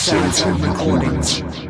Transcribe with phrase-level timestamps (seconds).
[0.00, 1.69] Serotonin Recordings.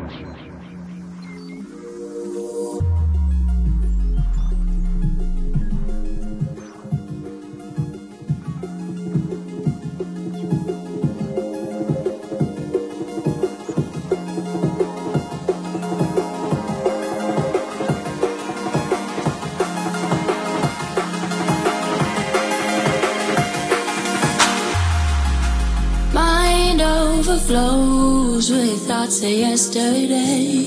[29.51, 30.60] Yesterday.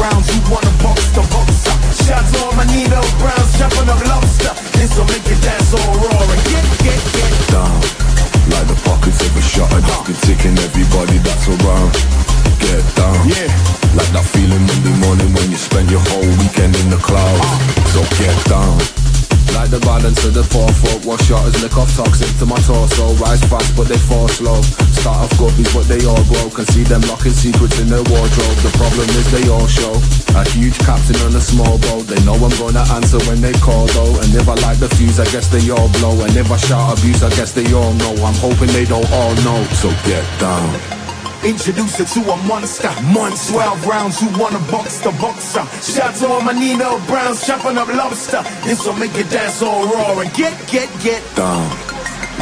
[0.00, 1.76] Browns, you wanna box the boxer.
[1.92, 4.56] Shots on my Nino Browns, jumping up lobster.
[4.80, 6.24] This'll make you dance all roar.
[6.48, 7.76] get, get, get down.
[8.48, 10.08] Like the pockets of a shot and huh.
[10.24, 11.92] ticking everybody that's around.
[12.64, 13.28] Get down.
[13.28, 13.52] Yeah.
[13.92, 17.44] Like that feeling Monday morning when you spend your whole weekend in the clouds.
[17.92, 18.80] So get down.
[19.52, 22.56] Like the balance of the four folk, what shot is lick off toxic to my
[22.64, 24.62] torso Rise fast but they fall slow
[25.00, 28.58] Start off goofy, but they all broke And see them locking secrets in their wardrobe.
[28.60, 29.96] The problem is they all show.
[30.36, 32.04] A huge captain on a small boat.
[32.04, 34.20] They know I'm gonna answer when they call though.
[34.20, 36.20] And if I light the fuse I guess they all blow.
[36.20, 38.12] And if I shout abuse I guess they all know.
[38.20, 39.64] I'm hoping they don't all know.
[39.80, 40.68] So get down.
[41.48, 42.92] Introduce her to a monster.
[43.00, 45.64] Months, 12 rounds, who wanna box the boxer?
[45.80, 48.44] Shout to all my Nino Browns, chopping up lobster.
[48.68, 51.89] This'll make you dance all raw and get, get, get down.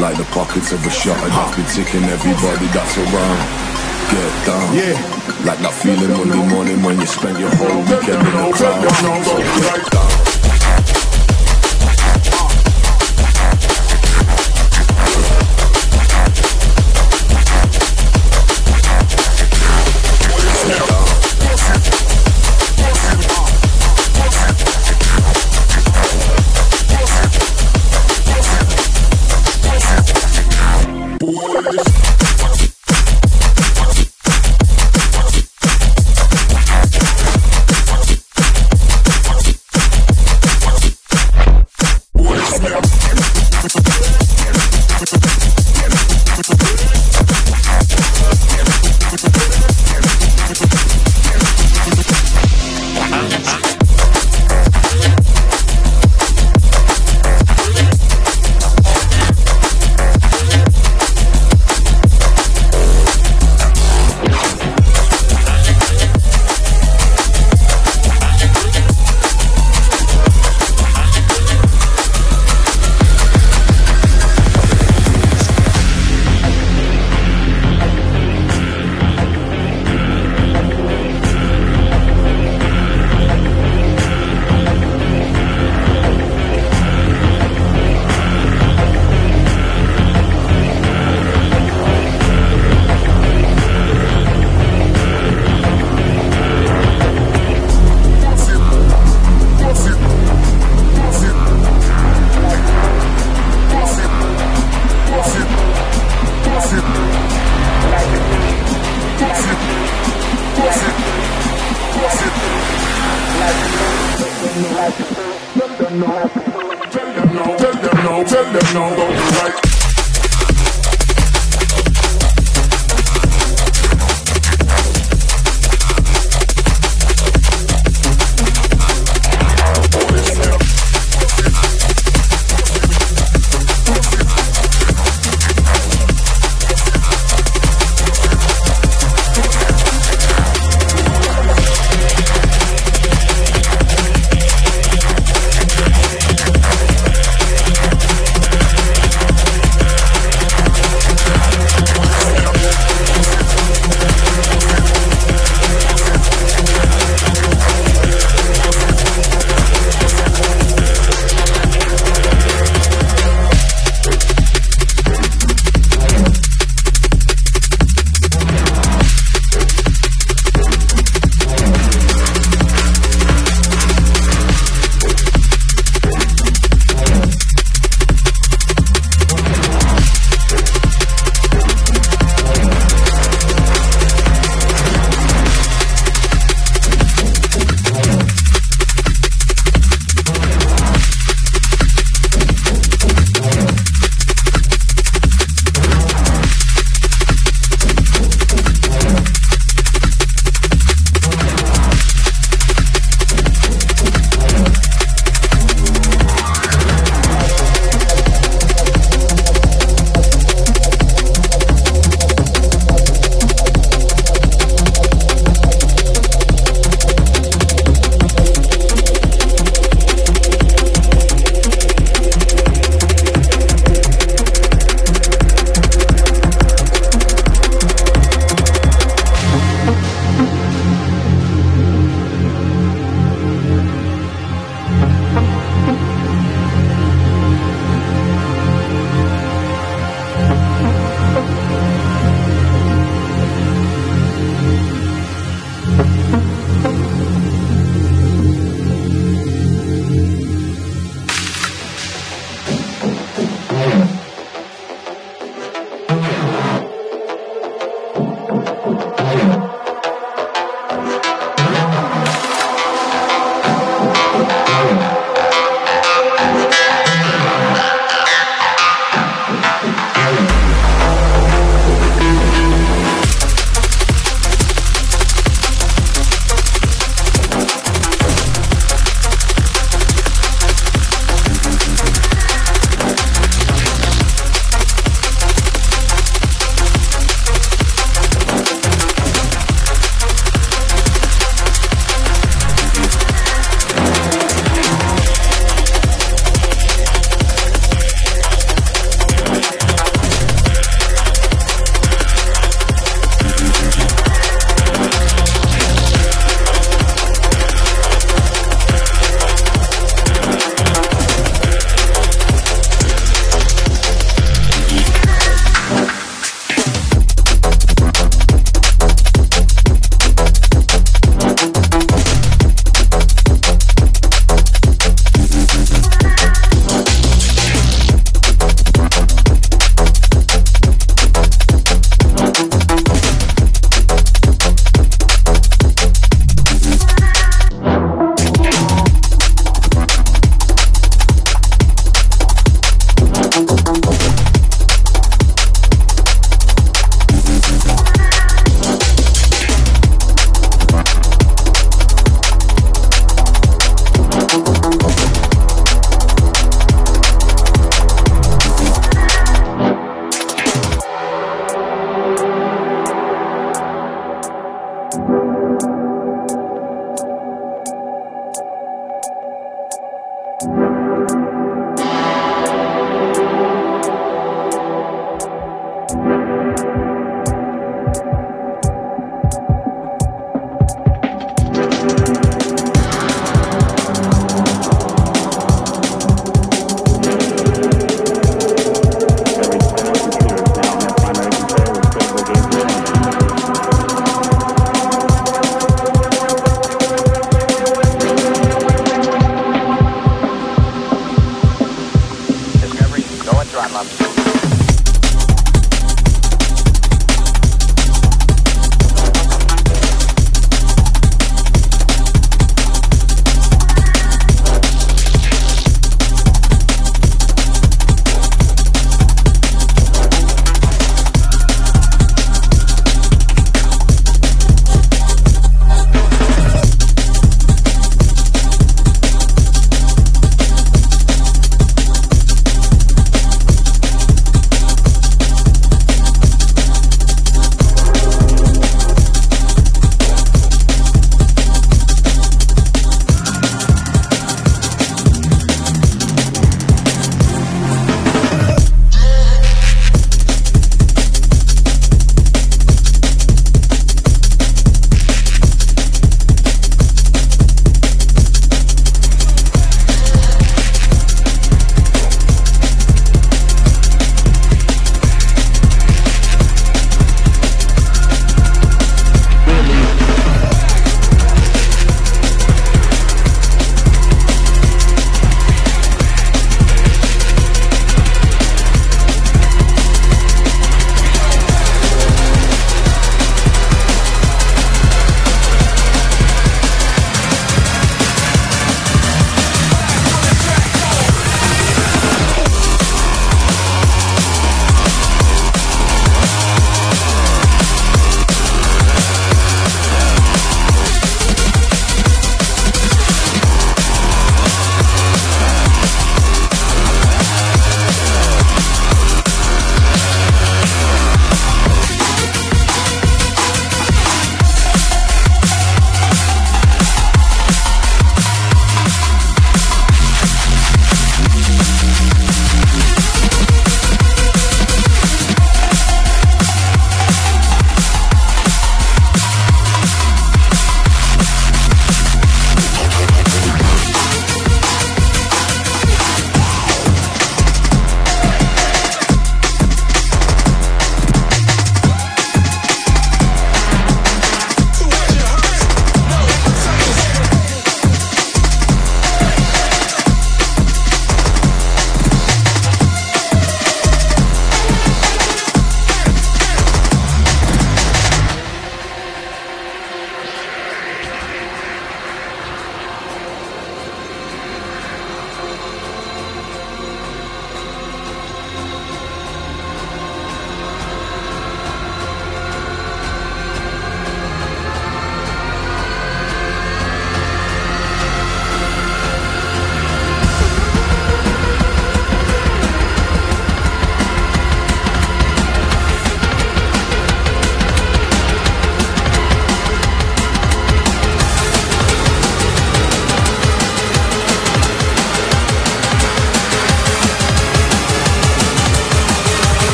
[0.00, 3.40] Like the pockets of a shot and I've been ticking everybody that's around.
[4.14, 4.74] Get down.
[4.74, 4.94] Yeah.
[5.44, 9.36] Like that feeling Monday morning when you spend your whole weekend in the crowd So
[9.38, 10.17] get down.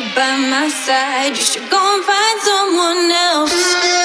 [0.00, 1.30] by my side.
[1.30, 3.95] You should go and find someone else.